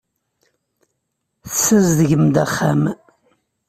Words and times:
Tessazedgem-d 1.43 2.35
axxam. 2.45 2.81